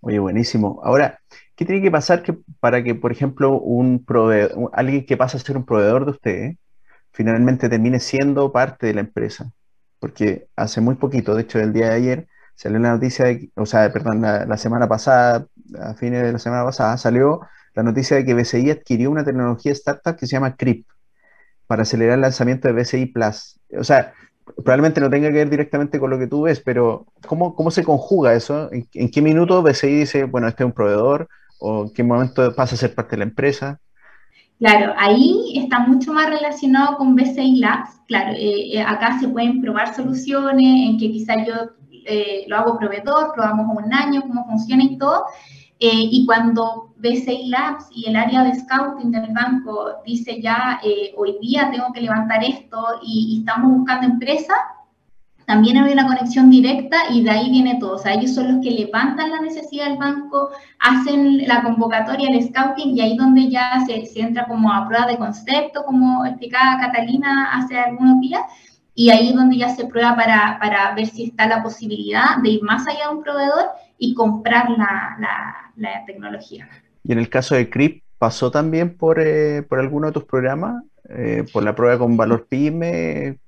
[0.01, 0.81] Oye, buenísimo.
[0.84, 1.21] Ahora,
[1.55, 5.39] ¿qué tiene que pasar que, para que, por ejemplo, un proveedor, alguien que pasa a
[5.39, 6.55] ser un proveedor de usted,
[7.13, 9.53] finalmente termine siendo parte de la empresa?
[10.01, 13.67] Porque hace muy poquito, de hecho, el día de ayer, salió la noticia, de, o
[13.67, 15.45] sea, perdón, la, semana pasada,
[15.79, 17.41] a fines de la semana pasada, salió
[17.75, 20.87] la noticia de que BCI adquirió una tecnología startup que se llama CRIP
[21.67, 23.59] para acelerar el lanzamiento de BCI Plus.
[23.77, 24.13] O sea,
[24.55, 27.83] probablemente no tenga que ver directamente con lo que tú ves, pero ¿cómo, cómo se
[27.83, 28.69] conjuga eso?
[28.71, 31.29] ¿En, qué minuto BCI dice, bueno, este es un proveedor?
[31.59, 33.79] ¿O en qué momento pasa a ser parte de la empresa?
[34.62, 38.00] Claro, ahí está mucho más relacionado con BCI Labs.
[38.06, 41.56] Claro, eh, eh, acá se pueden probar soluciones en que quizás yo
[42.06, 45.26] eh, lo hago proveedor, probamos un año, cómo funciona y todo.
[45.80, 51.12] Eh, y cuando BCI Labs y el área de scouting del banco dice ya, eh,
[51.17, 54.54] hoy día tengo que levantar esto y, estamos buscando empresa,
[55.51, 57.95] también hay una conexión directa y de ahí viene todo.
[57.95, 62.41] O sea, ellos son los que levantan la necesidad del banco, hacen la convocatoria, el
[62.41, 66.79] scouting y ahí donde ya se, se entra como a prueba de concepto, como explicaba
[66.79, 68.43] Catalina hace algunos días,
[68.95, 72.63] y ahí donde ya se prueba para, para, ver si está la posibilidad de ir
[72.63, 73.65] más allá de un proveedor
[73.97, 75.17] y comprar la,
[75.75, 76.69] la, tecnología.
[77.03, 80.81] Y en el caso de CRIP, ¿pasó también por, eh, por alguno de tus programas?
[81.09, 83.40] Eh, ¿Por la prueba con valor PYME?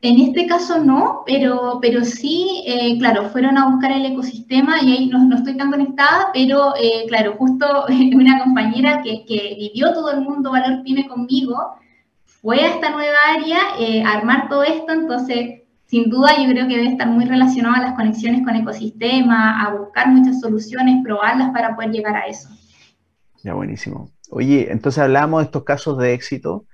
[0.00, 4.92] En este caso no, pero, pero sí, eh, claro, fueron a buscar el ecosistema y
[4.92, 6.72] ahí no, estoy tan conectada, pero
[7.08, 11.78] claro, justo una compañera que, que vivió todo el mundo valor PYME conmigo,
[12.40, 16.68] fue a esta nueva área eh, a armar todo esto, entonces sin duda yo creo
[16.68, 21.50] que debe estar muy relacionado a las conexiones con ecosistema, a buscar muchas soluciones, probarlas
[21.50, 22.48] para poder llegar a eso.
[23.42, 24.10] Ya, buenísimo.
[24.30, 26.66] Oye, entonces hablamos de estos casos de éxito,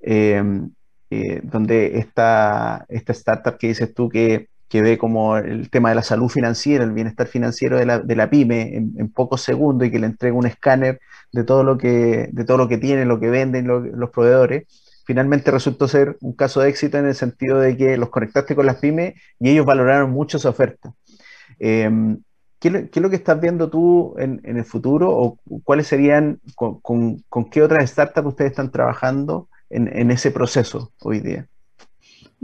[0.00, 0.70] em,
[1.14, 5.94] eh, donde esta, esta startup que dices tú que, que, ve como el tema de
[5.94, 9.92] la salud financiera, el bienestar financiero de la, de la pyme en, pocos segundos y
[9.92, 10.98] que le entrega un escáner
[11.30, 14.64] de todo lo que, de todo lo que tiene, lo que venden los proveedores
[15.06, 18.66] finalmente resultó ser un caso de éxito en el sentido de que los conectaste con
[18.66, 20.94] las pymes y ellos valoraron mucho su oferta.
[21.60, 22.18] Em,
[22.58, 27.22] ¿qué, es lo que estás viendo tú en, el futuro o cuáles serían, con,
[27.52, 31.48] qué otras startups ustedes están trabajando en ese proceso hoy día?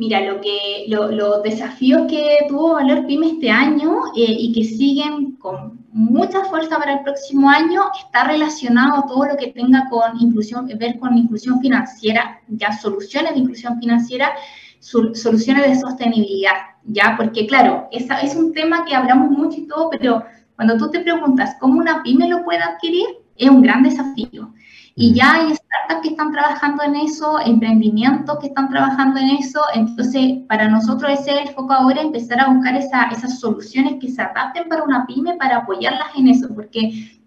[0.00, 5.32] Mira, lo que, los desafíos que tuvo Valor Pyme este año eh, y que siguen
[5.32, 10.18] con mucha fuerza para el próximo año está relacionado a todo lo que tenga con
[10.18, 14.32] inclusión, ver con inclusión financiera, ya soluciones de inclusión financiera,
[14.80, 19.90] soluciones de sostenibilidad, ya, porque claro, esa es un tema que hablamos mucho y todo,
[19.90, 20.24] pero
[20.56, 24.54] cuando tú te preguntas cómo una pyme lo puede adquirir, es un gran desafío.
[24.94, 29.60] Y ya hay startups que están trabajando en eso, emprendimientos que están trabajando en eso.
[29.74, 34.20] Entonces, para nosotros ese es el foco ahora, empezar a buscar esas soluciones que se
[34.22, 37.20] adapten para una pyme para apoyarlas en eso, porque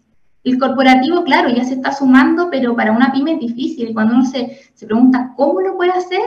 [0.44, 3.94] el corporativo, claro, ya se está sumando, pero para una pyme es difícil.
[3.94, 6.22] Cuando uno se, se pregunta cómo lo puede hacer,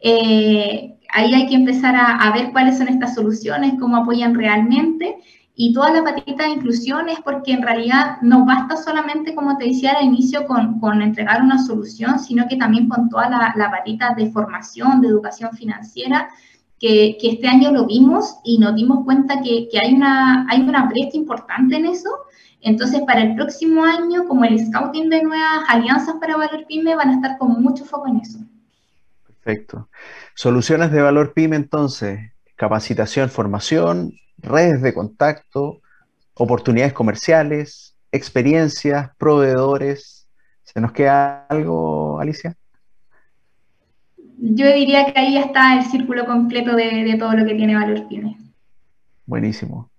[0.00, 5.18] eh, ahí hay que empezar a, a, ver cuáles son estas soluciones, cómo apoyan realmente.
[5.54, 9.66] Y toda la patita de inclusión es porque en realidad no basta solamente, como te
[9.66, 13.70] decía al inicio, con, con entregar una solución, sino que también con toda la, la
[13.70, 16.30] patita de formación, de educación financiera,
[16.78, 20.62] que, que, este año lo vimos y nos dimos cuenta que, que, hay, una, hay
[20.62, 22.08] una brecha importante en eso.
[22.62, 27.10] Entonces, para el próximo año, como el scouting de nuevas alianzas para Valor Pyme, van
[27.10, 28.38] a estar con mucho foco en eso.
[29.26, 29.88] Perfecto.
[30.34, 35.80] Soluciones de Valor Pyme, entonces, capacitación, formación, redes de contacto,
[36.34, 40.28] oportunidades comerciales, experiencias, proveedores.
[40.62, 42.54] ¿Se nos queda algo, Alicia?
[44.38, 48.38] Yo diría que ahí está el círculo completo de, todo lo que tiene Valor Pyme.
[49.26, 49.90] Buenísimo.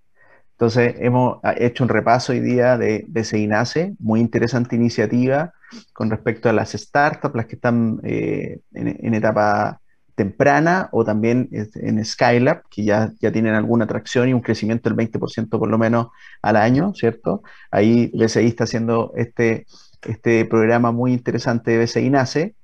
[0.52, 5.52] Entonces, hemos hecho un repaso hoy día de, de SEINACE, muy interesante iniciativa
[5.92, 9.80] con respecto a las startups, las que están eh, en, etapa
[10.14, 14.98] temprana o también en Skylab, que ya, ya tienen alguna atracción y un crecimiento del
[14.98, 16.08] 20% por lo menos
[16.42, 17.42] al año, ¿cierto?
[17.70, 19.66] Ahí BCI está haciendo este,
[20.02, 22.54] este programa muy interesante de BCI Nace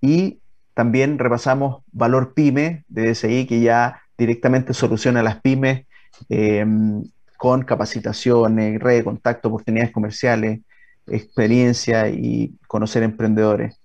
[0.00, 0.40] y
[0.74, 5.86] también repasamos Valor Pyme de BCI que ya directamente soluciona las pymes
[6.28, 7.02] em,
[7.36, 10.60] con capacitaciones, red de contacto, oportunidades comerciales,
[11.06, 13.80] experiencia y conocer emprendedores.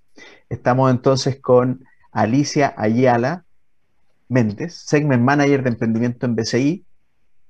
[0.50, 3.44] Estamos entonces con Alicia Ayala
[4.30, 6.86] Méndez, Segment Manager de Emprendimiento en BCI,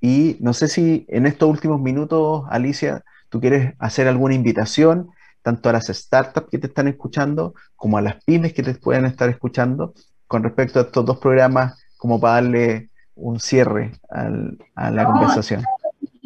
[0.02, 5.10] Y no sé si en estos últimos minutos, Alicia, tú quieres hacer alguna invitación,
[5.42, 9.06] tanto a las startups que te están escuchando, como a las pymes que te pueden
[9.06, 9.94] estar escuchando,
[10.28, 13.92] con respecto a estos dos programas, como para darle un cierre
[14.76, 15.64] a la conversación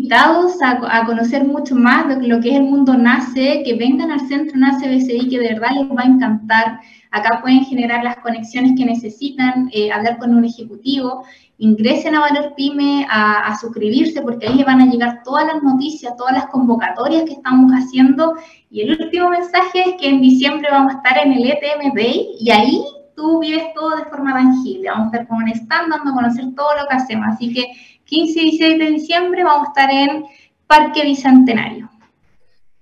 [0.08, 4.22] invitados a, conocer mucho más de lo que es el mundo NACE, que vengan al
[4.28, 6.80] centro NACE BCI, que de verdad les va a encantar.
[7.12, 11.24] Acá pueden generar las conexiones que necesitan, eh, hablar con un ejecutivo,
[11.58, 16.34] ingresen a Valor Pyme a, suscribirse, porque ahí van a llegar todas las noticias, todas
[16.34, 18.36] las convocatorias que estamos haciendo.
[18.70, 22.30] Y el último mensaje es que en diciembre vamos a estar en el ETM Day
[22.40, 22.84] y ahí
[23.16, 24.90] tú vives todo de forma tangible.
[24.90, 27.28] Vamos a estar con un stand dando a conocer todo lo que hacemos.
[27.30, 27.66] Así que
[28.06, 30.26] 15 y 16 de diciembre vamos a estar en
[30.68, 31.90] Parque Bicentenario.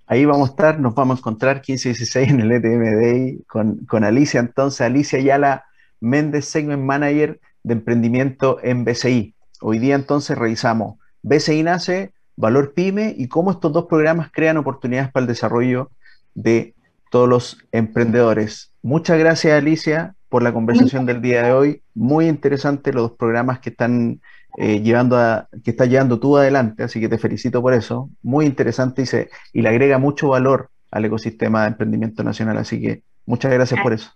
[0.07, 3.39] Ahí vamos a estar, nos vamos a encontrar 15 y 16 en el ETM Day
[3.47, 4.39] con, con Alicia.
[4.39, 5.65] Entonces, Alicia Yala
[5.99, 9.33] Méndez, Segment Manager de Emprendimiento en BCI.
[9.61, 15.11] Hoy día entonces revisamos BCI Nace, Valor Pyme y cómo estos dos programas crean oportunidades
[15.11, 15.89] para el desarrollo
[16.35, 16.75] de
[17.09, 18.71] todos los emprendedores.
[18.83, 21.81] Muchas gracias Alicia por la conversación del día de hoy.
[21.95, 24.21] Muy interesante los programas que están
[24.57, 28.09] eh, llevando a, que está llevando tú adelante, así que te felicito por eso.
[28.21, 32.79] Muy interesante y, se, y le agrega mucho valor al ecosistema de emprendimiento nacional, así
[32.81, 34.11] que muchas gracias por eso.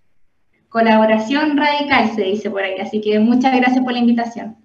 [0.69, 4.55] Colaboración radical se dice por ahí, así que muchas gracias por la invitación.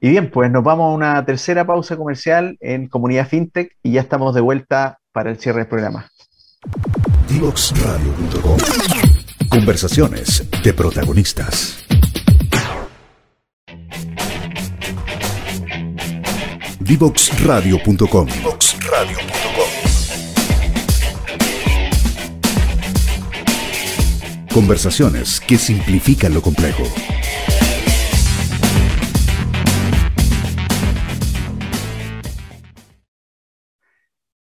[0.00, 4.00] Y bien, pues nos vamos a una tercera pausa comercial en Comunidad FinTech y ya
[4.00, 6.08] estamos de vuelta para el cierre del programa.
[9.48, 11.81] Conversaciones de protagonistas.
[16.92, 18.28] Divoxradio.com.
[24.52, 26.82] Conversaciones que simplifican lo complejo.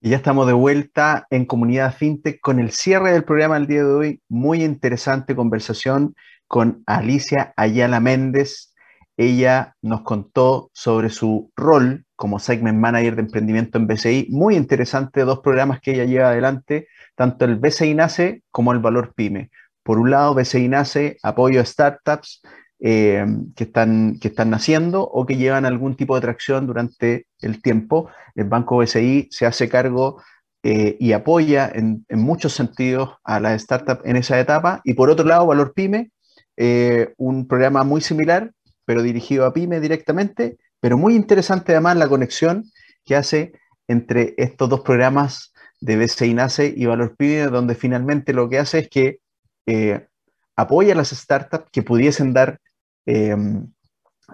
[0.02, 3.84] Y ya estamos de vuelta en Comunidad FinTech con el cierre del programa del día
[3.84, 4.22] de hoy.
[4.28, 6.14] Muy interesante conversación
[6.46, 8.74] con Alicia Ayala Méndez.
[9.16, 14.28] Ella nos contó sobre su rol como Segment Manager de Emprendimiento en BCI.
[14.30, 19.12] Muy interesante, dos programas que ella lleva adelante, tanto el BCI Nace como el Valor
[19.14, 19.50] Pyme.
[19.82, 22.40] Por un lado, BCI Nace, apoyo a startups
[22.80, 27.60] eh, que, están, que están naciendo o que llevan algún tipo de tracción durante el
[27.60, 28.08] tiempo.
[28.34, 30.22] El Banco BCI se hace cargo
[30.62, 34.80] eh, y apoya en, muchos sentidos a las startups en esa etapa.
[34.84, 36.10] Y por otro lado, Valor Pyme,
[36.56, 38.50] eh, un programa muy similar,
[38.86, 42.70] pero dirigido a Pyme directamente, pero muy interesante además la conexión
[43.06, 43.54] que hace
[43.88, 48.80] entre estos dos programas de BCI NACE y Valor Pyme, donde finalmente lo que hace
[48.80, 49.20] es que
[49.64, 50.06] eh,
[50.54, 52.60] apoya a las startups que pudiesen dar
[53.06, 53.66] em,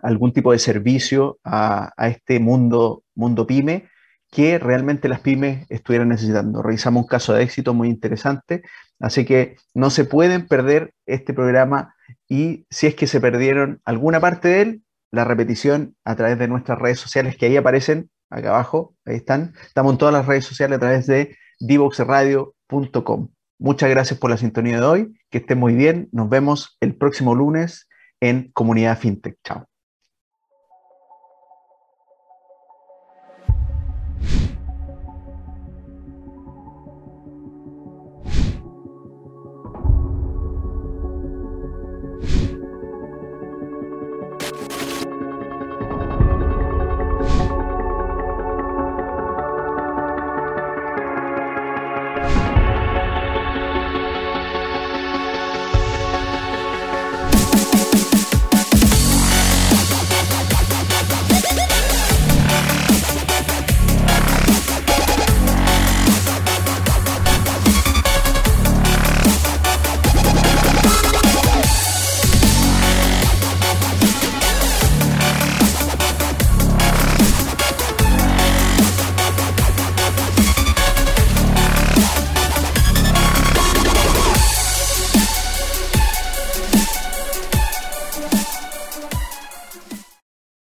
[0.03, 3.88] algún tipo de servicio a, este mundo, mundo pyme
[4.28, 6.62] que realmente las pymes estuvieran necesitando.
[6.62, 8.62] Revisamos un caso de éxito muy interesante,
[8.98, 11.94] así que no se pueden perder este programa
[12.28, 16.49] y si es que se perdieron alguna parte de él, la repetición a través de
[16.49, 19.55] nuestras redes sociales que ahí aparecen, acá abajo, ahí están.
[19.67, 23.29] Estamos en todas las redes sociales a través de divoxradio.com.
[23.59, 26.09] Muchas gracias por la sintonía de hoy, que estén muy bien.
[26.13, 27.89] Nos vemos el próximo lunes
[28.21, 29.37] en Comunidad FinTech.
[29.45, 29.70] Chao.